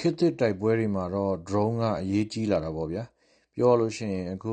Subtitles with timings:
[0.00, 3.02] ခေတ်သစ်တိုက်ပွဲတွေမှာတော့ drone ကအရေးကြီးလာတာပေါ့ဗျာ
[3.56, 4.52] ပြောလို့ရှိရင် အခု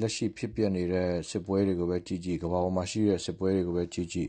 [0.00, 4.28] လက်ရှိဖြစ်ပျက်နေတဲ့စစ်ပွဲတွေကိုပဲကြည့်ကြည့် ကမ္ဘာပေါ်မှာရှိတဲ့ စစ်ပွဲတွေကိုပဲကြည့်ကြည့်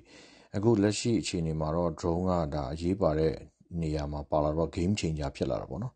[0.55, 3.33] အခုလက်ရှိအခြေအနေမှာတော့ drone က ဒါ အရေးပါတဲ့
[3.81, 5.93] နေရာမှာ ပါလာတော့ game changer ဖြစ်လာတာပေါ့နော်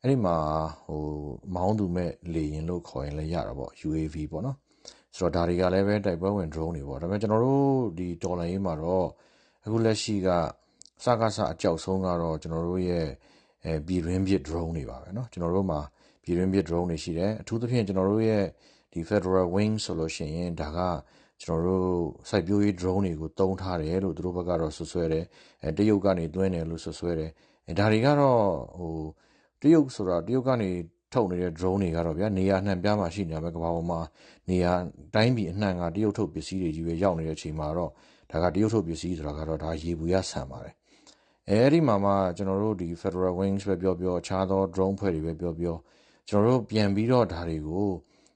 [0.00, 0.36] အဲ့ဒီမှာ
[0.86, 1.02] ဟို
[1.54, 4.56] မောင်းသူမဲ့လေရင်လို့ ခေါ်ရင်လည်းရတာပေါ့ UAV ပေါ့နော်
[5.16, 7.64] ဆိုတော့ ဒါတွေကလည်းပဲ တိုက်ပွဲဝင် drone တွေပေါ့ ဒါပေမဲ့ ကျွန်တော်တို့
[7.98, 9.06] ဒီတော်လိုင်းရေးမှာတော့
[9.64, 10.28] အခုလက်ရှိက
[11.04, 13.06] စကားစအကြောက်ဆုံးကတော့ ကျွန်တော်တို့ရဲ့
[13.65, 15.79] အဲပြည်ရင်းပြစ် drone တွေပါပဲเนาะကျွန်တော်တို့မှာ
[16.23, 18.45] ပြည်ရင်းပြစ် drone တွေရှိတယ်အထူးသဖြင့်ကျွန်တော်တို့ရဲ့
[18.91, 20.79] ဒီ Federal Wing ဆိုလို့ရှိရင်ဒါက
[21.43, 21.87] ကျွန်တော်တို့
[22.29, 25.25] စိုက်ပျိုးရေး drone တွေကိုတုံးထားတယ်လို့သူတို့ဘက်ကတော့ဆွဆွဲတယ်
[25.63, 27.31] အဲတရုတ်ကနေသွင်းတယ်လို့ဆွဆွဲတယ်
[27.67, 28.39] အဲဒါတွေကတော့
[28.77, 28.95] ဟို
[29.61, 30.69] တရုတ်ဆိုတာတရုတ်ကနေ
[31.13, 33.99] ထုတ်နေတဲ့ drone တွေကတော့ဗျာနေရာနှံ့ပြားမှာရှိနေတာပဲကမ္ဘာပေါ်မှာ
[34.49, 34.73] နေရာ
[35.15, 37.91] တိုင်းပြည်အနှံ့ကတရုတ်ထုတ်ပစ္စည်းတွေကြီးပဲရောက်နေတဲ့အချိန်မှာတော့
[38.31, 40.73] ဒါကတရုတ်ထုတ်ပစ္စည်းဆိုတာကတော့ဒါရေဘူးရဆန်ပါတယ်
[41.50, 45.76] အဲဒီမှာမှကျွန်တော်တို့ဒီ Federal Wings ပဲပြောပြောအခြားသော drone ဖွဲ့တွေပဲပြောပြော
[46.28, 47.86] ကျွန်တော်တို့ပြန်ပြီးတော့ဒါတွေကို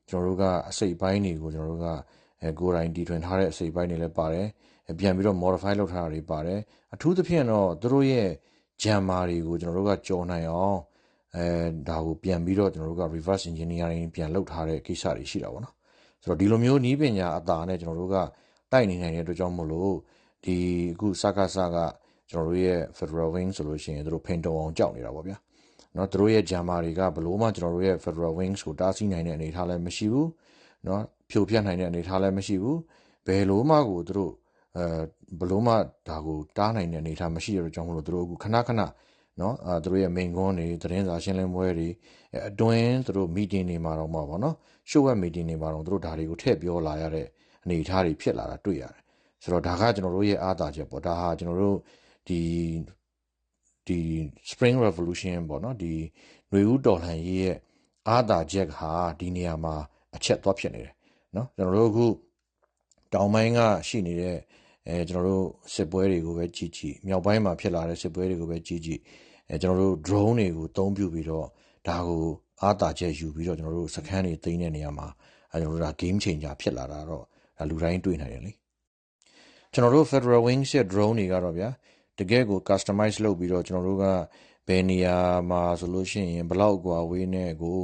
[0.08, 1.88] ကျွန်တော်တို့ကအစိတ်ပိုင်းတွေကိုကျွန်တော်တို့က
[2.42, 4.46] အဲကိုယ်တိုင်တီထွင်ထားတဲ့အစိတ်ပိုင်းတွေလည်းပါတယ်
[4.98, 6.60] ပြန်ပြီးတော့ modify လုပ်ထားတာတွေပါတယ်
[6.94, 8.28] အထူးသဖြင့်တော့သူတို့ရဲ့
[8.82, 10.78] jammer တွေကိုကျွန်တော်တို့ကကြော်နိုင်အောင်
[11.36, 11.46] အဲ
[11.88, 15.74] ဒါကိုပြန်ပြီးတော့ကျွန်တော်တို့က reverse engineering ပြန်လုပ်ထားတဲ့ကိစ္စတွေရှိတာပေါ့နော်
[16.22, 18.16] ဆိုတော့ဒီလိုမျိုးနီးပညာအတာနဲ့ကျွန်တော်တို့က
[18.72, 19.94] တိုက်နေနိုင်တဲ့အတွက်ကြောင့်မို့လို့
[20.44, 20.56] ဒီ
[20.94, 21.76] အခုစကားစက
[22.33, 25.37] ကျွန်တော်တို့ရဲ့ Federal Wing ဆိုလို့ရှိရင်တို့ဖိန်တုံအောင်ကြောက်နေတာပေါ့ဗျာ
[25.93, 30.29] เนาะတို့ရဲ့ဂျာမာတွေကဘလို့မှကျွန်တော်တို့ရဲ့ Federal Wings ကိုတားဆီးနိုင်တဲ့အနေအထားလည်းမရှိဘူး
[30.85, 32.79] เนาะဖြိုဖျက်နိုင်တဲ့အနေအထားလည်းမရှိဘူး
[33.27, 34.31] ဘယ်လိုမှကိုတို့
[34.77, 34.85] အဲ
[35.39, 35.73] ဘလို့မှ
[36.07, 38.81] ဒါကိုတားနိုင်တဲ့အနေအထားမရှိရတော့ကြောင့်မလို့တို့အခုခဏခဏ
[39.41, 41.89] နော်အဲတို့ရဲ့ main ကွန်းတွေသတင်းစာရှင်းလင်းပွဲတွေ
[42.49, 44.55] အတွင်းတို့ meeting တွေမှာတော့မှာပေါ့နော်
[44.89, 47.27] show web meeting တွေမှာတော့တို့ဒါတွေကိုထည့်ပြောလာရတဲ့
[47.63, 49.01] အနေအထားတွေဖြစ်လာတာတွေ့ရတယ်
[49.43, 51.77] ဆိုတော့ဒါကကျွန်တော်တို့ရဲ့အားသာချက်ပေါ့ဒါဟာကျွန်တော်တို့
[52.28, 52.42] ဒီ
[53.86, 53.98] ဒီ
[54.50, 55.94] spring revolution ပေါ့နော်ဒီ
[56.50, 57.56] ຫນွေဦးတော်လှန်ရေးရဲ့
[58.08, 59.74] အားသာချက်ဟာဒီနေရာမှာ
[60.16, 60.94] အချက်သွားဖြစ်နေတယ်
[61.36, 62.06] နော်ကျွန်တော်တို့အခု
[63.12, 64.36] တောင်ပိုင်းကရှိနေတဲ့
[64.88, 69.00] အဲကျွန်တော်တို့စစ်ပွဲတွေကိုပဲကြည့်ကြည့်မြောက်ပိုင်းမှာဖြစ်လာတဲ့စစ်ပွဲတွေကိုပဲကြည့်ကြည့်
[69.50, 71.46] အဲကျွန်တော်တို့ drone တွေကိုတုံးပြပြီးတော့
[71.88, 72.24] ဒါကို
[72.62, 75.08] အားတာချက်ယူပြီးတော့ကျွန်တော်တို့စခန်းတွေသိမ်းတဲ့နေရာမှာ
[75.52, 77.24] အဲကျွန်တော်တို့ဒါ game changer ဖြစ်လာတာတော့
[77.58, 78.52] ဒါလူတိုင်းတွေ့နိုင်တယ်လေ
[79.72, 81.68] ကျွန်တော်တို့ Federal Wings ရဲ့ drone တွေကတော့ဗျာ
[82.18, 84.06] တကယ့်ကို customize လုပ်ပြီးတော့ ကျွန်တော်တို့က
[84.68, 85.16] ဘယ်နေရာ
[85.50, 87.78] မှာဆိုလို့ရှိရင် ဘယ်လောက်အကွာအဝေးနဲ့ကို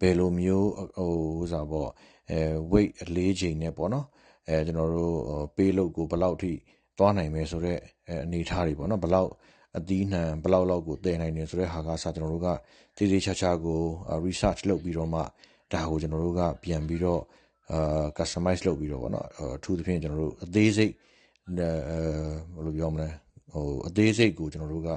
[0.00, 1.90] ဘယ်လိုမျိုး ဟိုဥစ္စာပေါ့
[2.30, 2.38] အဲ
[2.72, 4.06] weight အလေးချိန်နဲ့ပေါ့နော်။
[4.48, 5.14] အဲ ကျွန်တော်တို့
[5.56, 6.52] payload ကို ဘယ်လောက်ထိ
[6.98, 7.78] သွားနိုင်မယ်ဆိုတဲ့
[8.24, 9.30] အနေအထားတွေပေါ့နော်။ဘယ်လောက်
[9.78, 12.48] အသီးအနှံ ဘယ်လောက်လောက်ကို သယ်နိုင်တယ်ဆိုတဲ့ဟာကအစ ကျွန်တော်တို့က
[12.96, 13.80] သေသေချာချာကို
[14.26, 15.20] research လုပ်ပြီးတော့မှ
[15.72, 17.20] ဒါကို ကျွန်တော်တို့က ပြန်ပြီးတော့
[18.18, 19.26] customize လုပ်ပြီးတော့ပေါ့နော်။
[19.56, 20.92] အထူးသဖြင့် ကျွန်တော်တို့ အသေးစိတ်
[21.56, 23.08] ဘယ်လိုပြောမလဲ
[23.56, 24.90] ဟိုအသေးစိတ်ကိုကျွန်တော်တို့က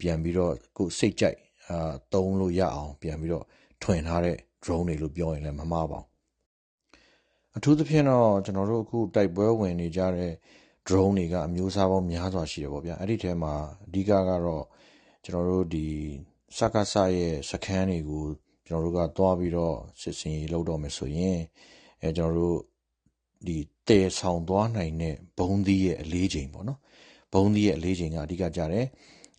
[0.00, 1.38] ပြန်ပြီးတော့ကိုစိတ်ကြိုက်
[1.68, 3.44] အာတုံးလို့ရအောင်ပြန်ပြီးတော့
[3.82, 6.12] ထွင်ထားတဲ့ drone တွေလို့ပြောရင်လည်းမမှားပါဘူး
[7.56, 10.32] အထူးသဖြင့်တော့ကျွန်တော်တို့အခုတိုက်ပွဲဝင်နေကြတဲ့
[10.86, 13.54] drone တွေကအမျိုးအစားပေါင်းများစွာရှိတယ်ပေါ့ဗျာအဲ့ဒီထဲမှာ
[13.86, 14.64] အဓိကကတော့
[15.24, 15.86] ကျွန်တော်တို့ဒီ
[16.58, 18.24] စကားဆရဲ့စခန်းတွေကို
[18.66, 21.38] ကျွန်တော်တို့ကသွားပြီးတော့စစ်စင်ရေးလုပ်တော့မယ်ဆိုရင်
[22.02, 22.58] အဲကျွန်တော်တို့
[23.46, 26.80] ဒီတဲဆောင်သွားနိုင်တဲ့ဘုံသီးရဲ့အလေးချိန်ပေါ့နော်
[27.33, 28.85] ဘုံသီးရဲ့အလေးချိန်ကအဓိကကြတယ်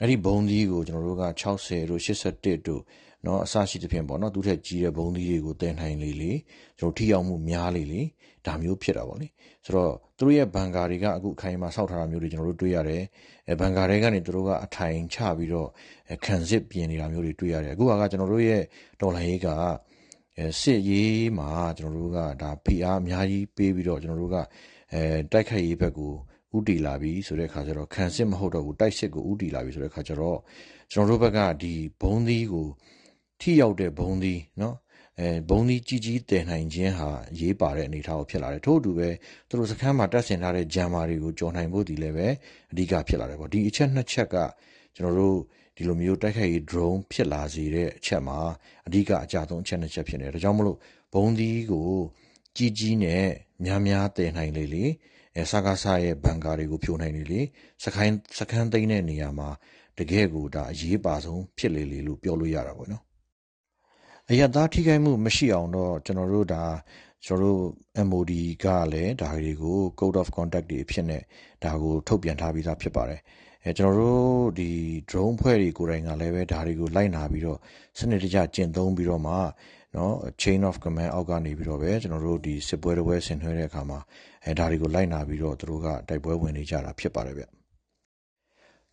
[0.01, 2.83] အဲ့ဒီဘုံသီးကိုကျွန်တော်တို့က60တို့81တို့
[3.25, 6.33] เนาะအစရှိသဖြင့်ပေါ့เนาะသူထက်ကြီးတဲ့ဘုံသီးတွေကိုတည်နိုင်လေလေ
[6.79, 8.01] ကျွန်တော်ထိရောက်မှုများလေလေ
[8.47, 9.29] ဒါမျိုးဖြစ်တာပေါ့လေ
[9.65, 13.03] ဆိုတော့သူတို့ရဲ့ဘန်ကာတွေကအခုအခိုင်အမာဆောက်ထားတာမျိုးတွေကျွန်တော်တို့တွေ့ရတယ်
[13.49, 15.69] အဲဘန်ကာတွေကနေသူတို့ကအထိုင်ချပြီးတော့
[16.25, 18.63] ခံစစ်ပြင်နေတာမျိုးတွေတွေ့ရတယ်အခုကကျွန်တော်တို့ရဲ့
[19.01, 19.49] တော်လှန်ရေးက
[20.39, 24.37] အဲစစ်ရေးမှာကျွန်တော်တို့ကဒါဖိအားအများကြီးပေးပြီးတော့ကျွန်တော်တို့က
[24.93, 25.03] အဲ
[25.33, 26.13] တိုက်ခိုက်ရေးဘက်ကို
[26.57, 30.39] ဥတီလာပြီဆိုတဲ့ခါကျတော့ခံစစ်မဟုတ်တော့ဘူးတိုက်စစ်ကိုဥတီလာပြီဆိုတဲ့ခါကျတော့
[30.93, 32.69] ကျွန်တော်တို့ဘက်ကဒီဘုံသီးကို
[33.41, 34.75] ထိရောက်တဲ့ဘုံသီးเนาะ
[35.21, 37.09] အဲဘုံသီးကြီးကြီးတည်နိုင်ခြင်းဟာ
[37.41, 39.09] ရေးပါတဲ့အနေအထားကိုဖြစ်လာတယ်ထို့အတူပဲ
[39.49, 42.29] သူတို့စခန်းမှာတက်ဆင်ထားတဲ့ဂျမ်မာတွေကိုကြော်နိုင်ဖို့ဒီလည်းပဲ
[42.73, 44.37] အဓိကဖြစ်လာတယ်ပေါ့ဒီအချက်နှစ်ချက်က
[44.97, 45.39] ကျွန်တော်တို့
[45.77, 48.39] ဒီလိုမျိုးတိုက်ခိုက်ရေး drone ဖြစ်လာစေတဲ့အချက်မှာ
[48.87, 50.79] အဓိကအကြဆုံးအချက်နှစ်ချက်ဖြစ်နေတယ်ဒါကြောင့်မလို့
[51.15, 51.91] ဘုံသီးကို
[52.57, 53.25] ကြီးကြီးနဲ့
[53.65, 54.85] များများတည်နိုင်လေလေ
[55.38, 57.42] အဲစကားဆရဲ့ဘန်ကာတွေကိုဖြိုနိုင်လေလေ
[57.84, 59.50] စခိုင်းစခန်းသိမ်းတဲ့နေရာမှာ
[59.98, 63.04] တကယ်ကိုဒါအရေးပါဆုံးဖြစ်လေလေလို့ပြောလို့ရတာပေါ့နော်
[64.30, 66.64] အရသားထိခိုက်မှုမရှိအောင်တော့ကျွန်တော်တို့ဒါ
[67.26, 67.64] ကျွန်တော်တို့
[68.10, 68.34] MOD
[68.64, 71.22] ကလည်းဒါတွေကို code of conduct တွေအဖြစ်နဲ့
[71.64, 74.70] ဒါကိုထုတ်ပြန်ထားပြီးသားဖြစ်ပါတယ်အဲ ကျွန်တော်တို့ဒီ
[75.10, 77.58] drone ဖွဲ့တွေကိုယ်တိုင်ကလည်းပဲဒါတွေကိုလိုက်နာပြီးတော့
[77.98, 79.34] စနစ်တကျကျင့်သုံးပြီးတော့မှ
[79.96, 84.00] နော် chain of command အောက်ကနေပြီးတော့ပဲကျွန်တော်တို့ဒီစစ်ပွဲတစ်ပွဲဆင်နွှဲတဲ့အခါမှာ
[84.46, 87.44] အဲဒါတွေကိုလိုက်နာပြီးတော့သူတို့ကတိုက်ပွဲဝင်နေကြတာဖြစ်ပါတယ်ဗျ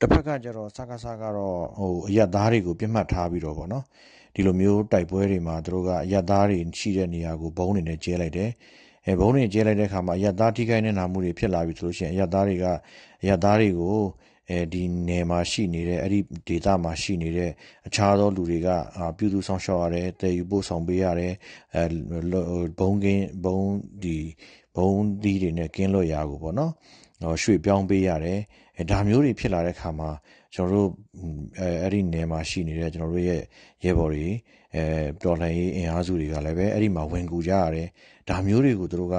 [0.00, 3.84] တစ်ဖက်ကကျတော့စကားစကတော့ဟိုအရက်သားတွေကိုပြစ်မှတ်ထားပြီးတော့ဗောနော်
[4.34, 8.50] ဒီလိုမျိုးတိုက်ပွဲတွေမှာသူတို့ကအရက်သားတွေရှိတဲ့နေရာကိုဘုံနေနဲ့ကျဲလိုက်တယ်
[9.06, 12.64] အဲဘုံတွေကျဲလိုက်တဲ့အခါမှာအရက်သားထိခိုက်နေတာမှုတွေဖြစ်လာပြီဆိုလို့ရှိရင်အရက်သားတွေက
[13.22, 13.96] အရက်သားတွေကို
[14.50, 17.50] အဲဒီနယ်မှာရှိနေတဲ့အဲ့ဒီဒေသမှာရှိနေတဲ့
[17.86, 18.68] အခြားသောလူတွေက
[19.18, 21.34] ပြုစုဆောင်ရှောက်ရတယ်တည်ယူပို့ဆောင်ပေးရတယ်
[21.74, 21.84] အဲ
[22.78, 23.60] ဘုံကင်းဘုံ
[24.02, 24.18] ဒီ
[24.76, 24.90] ဘုံ
[25.22, 26.72] ဒီတွေနဲ့ကင်းလွတ်ရာကိုပေါ့နော်
[27.42, 28.38] ရွှေ့ပြောင်းပေးရတယ်
[28.78, 30.10] အဲဒါမျိုးတွေဖြစ်လာတဲ့ခါမှာ
[30.54, 30.90] ကျွန်တော်တို့
[31.60, 33.42] အဲအဲ့ဒီနယ်မှာရှိနေတဲ့ကျွန်တော်တို့ရဲ့
[33.84, 34.28] ရဲဘော်တွေ
[34.74, 34.84] အဲ
[35.24, 37.88] တော်လှန်ရေးအင်အားစုတွေကလည်းပဲအဲ့ဒီမှာဝင်ကူကြရတယ်
[38.28, 39.16] ဒါမျိုးတွေကိုသူတို့က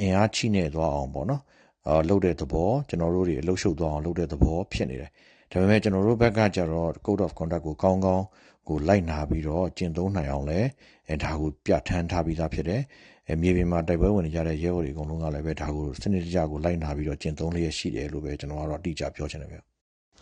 [0.00, 1.42] အင်အားချိနေသွားအောင်ပေါ့နော်
[1.88, 5.10] အာလှုပ်တဲ့သဘောကျွန်တော်တို့တွေအလှုပ်ရှုပ်သွားအောင်လှုပ်တဲ့သဘောဖြစ်နေတယ်
[5.50, 8.24] ဒါပေမဲ့ကျွန်တော်တို့ဘက်ကကျတော့ code of conduct ကိုကောင်းကောင်း
[8.68, 10.60] ကိုလိုက်နာပြီးတော့ကျင့်သုံးနိုင်အောင်လဲ
[11.08, 12.82] အဲဒါကိုပြဋ္ဌာန်းထားပြီးသားဖြစ်တယ်
[13.28, 19.58] အဲမြေပြင်မှာတိုက်ပွဲဝင်နေကြတဲ့ရဲဘော်တွေအကုန်လုံးကလည်းပဲဒါကိုစနစ်တကျကိုလိုက်နာပြီးတော့ကျင့်သုံးလျက်ရှိတယ်လို့ပဲကျွန်တော်ကတော့အတိအကျပြောချင်တယ်ဗျ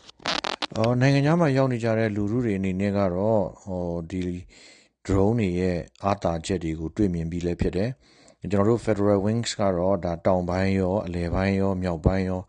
[0.76, 4.22] ။အော်နိုင်ငံခြားမှာရောက်နေကြတဲ့လူလူတွေအနေနဲ့ကတော့ဟိုဒီ
[5.06, 7.90] drone တွေရဲ့အားတာချက်တွေကိုတွေ့မြင်ပြီးလဲဖြစ်တယ်။
[8.40, 12.40] ကျွန်တော်တို့ Federal Wings ကတော့ဒါတောင်ပိုင်းရောအလယ်ပိုင်းရောမြောက်ပိုင်းရော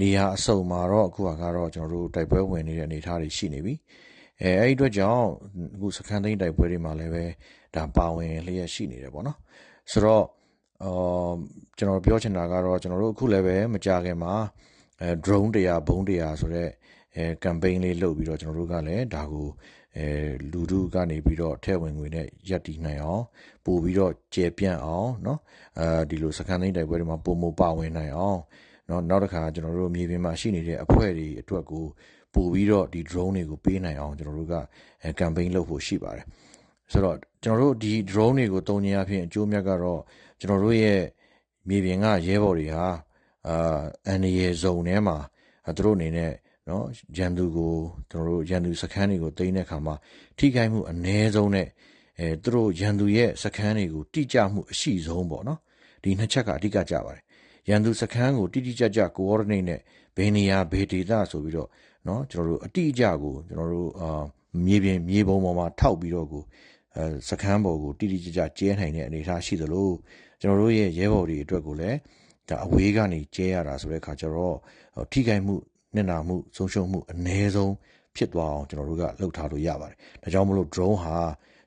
[0.00, 3.74] နေရာအစုံမှာတော့အခုကတော့ကျွန်တော်တို့တိုက်ပွဲဝင်နေတဲ့အနေအထားတွေရှိနေပြီ။
[4.42, 5.24] အဲအဲ့ဒီအတွက်ကြောင့်
[5.74, 7.24] အခုစခန်းသိမ်းတိုက်ပွဲတွေမှာလည်းပဲ
[7.76, 9.38] ဒါပါဝင်လျက်ရှိနေတယ်ပေါ့နော်။
[9.90, 10.24] ဆိုတော့
[10.84, 11.34] အော်
[11.78, 14.34] ကျွန်တော်ပြောချင်တာကတော့ကျွန်တော်တို့အခုလည်းပဲမကြခင်မှာ
[15.00, 16.70] အဲ drone တရားဘုံတရားဆိုတော့
[17.15, 19.47] အဲ campaign လေးလုပ်ပြီးတော့ကျွန်တော်တို့ကလည်းဒါကို
[19.97, 20.07] အဲ
[20.51, 23.23] လူထုကနေပြီးတော့ထဲဝင်ငွေနဲ့ရက်တည်နိုင်အောင်
[23.65, 25.39] ပို့ပြီးတော့ကျေပြန့်အောင်เนาะ
[25.79, 28.39] အဲဒီလိုစကန်သိန်းတိုက်ပွဲတွေမှာပုံမပါဝင်နိုင်အောင်
[28.87, 31.83] เนาะနောက်တစ်ခါကျွန်တော်တို့မြေပြင်မှာရှိနေတဲ့အဖွဲ့တွေအတွက်ကို
[32.33, 34.55] ပို့ပြီးတော့ဒီ drone တွေကိုပေးနိုင်အောင်ကျွန်တော်တို့က
[35.19, 36.25] campaign လုပ်ဖို့ရှိပါတယ်
[36.91, 40.01] ဆိုတော့ကျွန်တော်တို့ဒီ drone တွေကိုတုံညင်အဖြစ်အကျိုးမြတ်ကတော့
[40.39, 41.01] ကျွန်တော်တို့ရဲ့
[41.69, 42.85] မြေပြင်ကရဲဘော်တွေဟာ
[43.47, 45.17] အာအန်ရီဇုံထဲမှာ
[45.77, 46.31] သူတို့အနေနဲ့
[46.69, 46.85] နော်
[47.17, 47.73] ရန်သူကို
[48.11, 49.95] ကျွန်တော်တို့ရန်သူစခန်းတွေကိုတင်တဲ့အခါမှာ
[50.37, 51.67] ထိခိုက်မှုအ ਨੇ ဆုံးနဲ့
[52.19, 55.59] အဲသူတို့ရန်သူရဲ့စခန်းတွေကိုတိကျမှုအရှိဆုံးပေါ့နော်
[56.03, 57.23] ဒီနှစ်ချက်ကအဓိကကြပါတယ်
[57.69, 59.79] ရန်သူစခန်းကိုတိတိကျကျ coordinate နဲ့
[60.15, 61.69] ဘယ်နေရာဘယ်ဒေသဆိုပြီးတော့
[62.05, 64.23] เนาะကျွန်တော်တို့အတိအကျကိုကျွန်တော်တို့အာ
[64.65, 66.43] မြေပြင်မြေပုံပေါ်မှာထောက်ပြီးတော့ကို
[66.95, 69.89] အဲစခန်းပေါ်ကိုတိတိကျကျကျဲနိုင်တဲ့အနေအထားရှိသလို
[70.41, 71.97] ကျွန်တော်တို့ရဲ့ရဲဘော်တွေအတွက်ကိုလည်း
[72.49, 74.55] ဒါအဝေးကနေကျဲရတာဆိုတဲ့အခါကျတော့
[75.11, 75.55] ထိခိုက်မှု
[75.96, 77.72] နစ်နာမှုဆုံးရှုံးမှုအ ਨੇ ဆုံး
[78.16, 81.16] ဖြစ်သွားအောင်ကျွန်တော်တို့ကလှုပ်ထားလို့ရပါတယ်။ဒါကြောင့်မလို့ drone ဟာ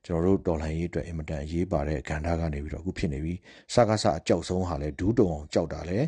[0.06, 3.34] ကျွန်တော်တို့တော်လှန်ရေးအတွက်အင်မတန်အရေးပါတဲ့ကဏ္ဍကနေပြီးတော့အခုဖြစ်နေပြီ။
[3.74, 6.00] စကားစအကြောက်ဆုံးဟာလဲဒူးတုံအောင်ကြောက်တာလဲ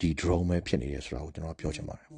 [0.00, 2.08] ဒီ drone ပဲဖြစ်နေတယ်ဆိုတာကိုကျွန်တော်ပြောချင်ပါတယ်။